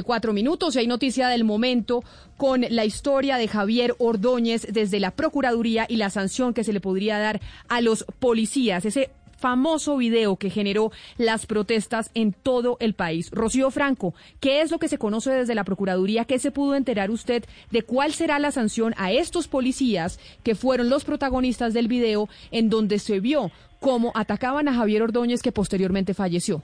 [0.00, 2.02] Cuatro minutos y hay noticia del momento
[2.38, 6.80] con la historia de Javier Ordóñez desde la Procuraduría y la sanción que se le
[6.80, 8.86] podría dar a los policías.
[8.86, 13.28] Ese famoso video que generó las protestas en todo el país.
[13.32, 16.24] Rocío Franco, ¿qué es lo que se conoce desde la Procuraduría?
[16.24, 20.88] ¿Qué se pudo enterar usted de cuál será la sanción a estos policías que fueron
[20.88, 23.50] los protagonistas del video en donde se vio
[23.80, 26.62] cómo atacaban a Javier Ordóñez que posteriormente falleció?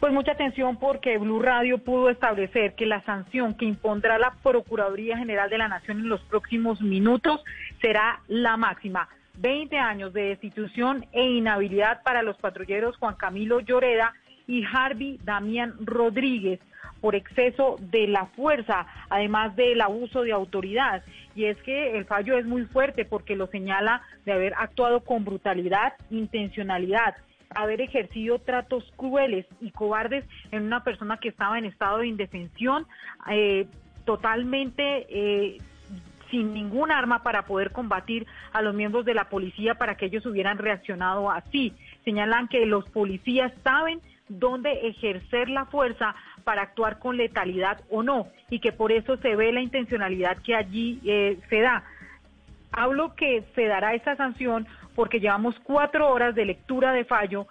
[0.00, 5.16] Pues mucha atención porque Blue Radio pudo establecer que la sanción que impondrá la Procuraduría
[5.16, 7.42] General de la Nación en los próximos minutos
[7.80, 9.08] será la máxima.
[9.38, 14.12] 20 años de destitución e inhabilidad para los patrulleros Juan Camilo Lloreda
[14.46, 16.60] y Harvey Damián Rodríguez
[17.00, 21.02] por exceso de la fuerza, además del abuso de autoridad.
[21.34, 25.24] Y es que el fallo es muy fuerte porque lo señala de haber actuado con
[25.24, 27.16] brutalidad, intencionalidad,
[27.56, 32.86] haber ejercido tratos crueles y cobardes en una persona que estaba en estado de indefensión,
[33.30, 33.66] eh,
[34.04, 35.58] totalmente eh,
[36.30, 40.26] sin ningún arma para poder combatir a los miembros de la policía para que ellos
[40.26, 41.72] hubieran reaccionado así.
[42.04, 48.28] Señalan que los policías saben dónde ejercer la fuerza para actuar con letalidad o no
[48.50, 51.84] y que por eso se ve la intencionalidad que allí eh, se da.
[52.76, 57.46] Hablo que se dará esa sanción porque llevamos cuatro horas de lectura de fallo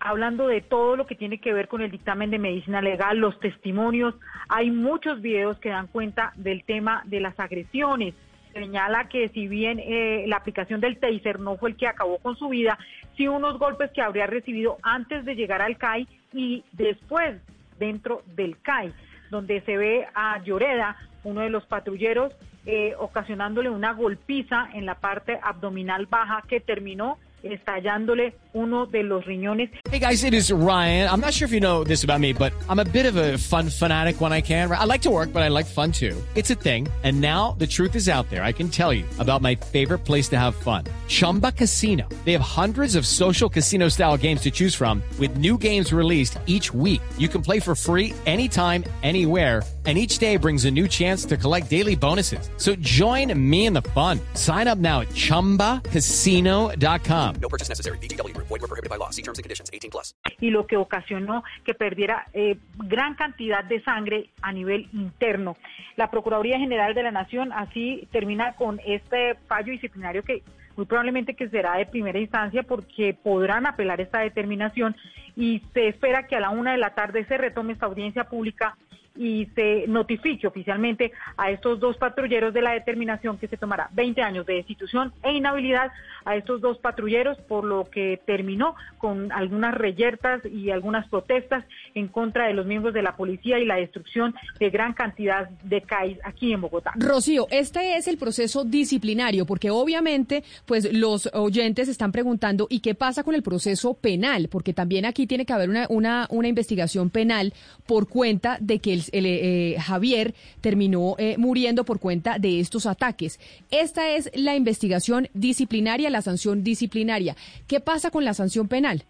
[0.00, 3.38] hablando de todo lo que tiene que ver con el dictamen de medicina legal, los
[3.40, 4.14] testimonios.
[4.48, 8.14] Hay muchos videos que dan cuenta del tema de las agresiones.
[8.52, 12.36] Señala que si bien eh, la aplicación del taser no fue el que acabó con
[12.36, 12.78] su vida,
[13.16, 17.40] sí unos golpes que habría recibido antes de llegar al CAI y después
[17.78, 18.92] dentro del CAI,
[19.30, 20.96] donde se ve a Lloreda,
[21.28, 22.32] uno de los patrulleros,
[22.66, 29.24] eh, ocasionándole una golpiza en la parte abdominal baja que terminó estallándole uno de los
[29.24, 29.70] riñones.
[29.90, 31.08] Hey guys, it is Ryan.
[31.08, 33.38] I'm not sure if you know this about me, but I'm a bit of a
[33.38, 34.70] fun fanatic when I can.
[34.70, 36.16] I like to work, but I like fun too.
[36.34, 36.88] It's a thing.
[37.04, 38.42] And now the truth is out there.
[38.42, 40.84] I can tell you about my favorite place to have fun.
[41.06, 42.08] Chumba Casino.
[42.24, 46.38] They have hundreds of social casino style games to choose from with new games released
[46.46, 47.02] each week.
[47.18, 51.38] You can play for free anytime, anywhere and each day brings a new chance to
[51.38, 52.50] collect daily bonuses.
[52.58, 54.20] So join me in the fun.
[54.34, 57.34] Sign up now at ChumbaCasino.com.
[57.40, 57.96] No purchase necessary.
[57.98, 58.36] BGW.
[58.36, 59.08] Void were prohibited by law.
[59.08, 59.70] See terms and conditions.
[59.72, 60.12] 18 plus.
[60.40, 65.56] Y lo que ocasionó que perdiera eh, gran cantidad de sangre a nivel interno.
[65.96, 70.42] La Procuraduría General de la Nación así termina con este fallo disciplinario que
[70.76, 74.94] muy probablemente que será de primera instancia porque podrán apelar esta determinación
[75.34, 78.76] y se espera que a la una de la tarde se retome esta audiencia pública
[79.18, 84.22] y se notifique oficialmente a estos dos patrulleros de la determinación que se tomará 20
[84.22, 85.90] años de destitución e inhabilidad
[86.24, 91.64] a estos dos patrulleros, por lo que terminó con algunas reyertas y algunas protestas
[91.94, 95.80] en contra de los miembros de la policía y la destrucción de gran cantidad de
[95.82, 96.92] CAIs aquí en Bogotá.
[96.96, 102.94] Rocío, este es el proceso disciplinario, porque obviamente, pues los oyentes están preguntando, ¿y qué
[102.94, 104.48] pasa con el proceso penal?
[104.50, 107.52] Porque también aquí tiene que haber una, una, una investigación penal
[107.86, 112.86] por cuenta de que el el, eh, Javier terminó eh, muriendo por cuenta de estos
[112.86, 113.38] ataques.
[113.70, 117.36] Esta es la investigación disciplinaria, la sanción disciplinaria.
[117.66, 119.04] ¿Qué pasa con la sanción penal?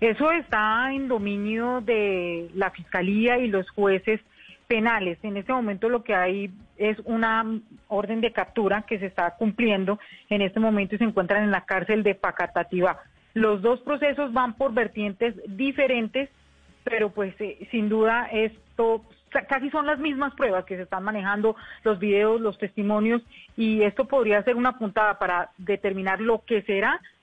[0.00, 4.20] Eso está en dominio de la Fiscalía y los jueces
[4.68, 5.18] penales.
[5.22, 7.44] En este momento lo que hay es una
[7.88, 9.98] orden de captura que se está cumpliendo
[10.28, 13.00] en este momento y se encuentran en la cárcel de Pacatativá.
[13.34, 16.28] Los dos procesos van por vertientes diferentes
[16.88, 19.02] pero pues eh, sin duda esto
[19.48, 21.54] casi son las mismas pruebas que se están manejando,
[21.84, 23.22] los videos, los testimonios,
[23.56, 27.00] y esto podría ser una puntada para determinar lo que será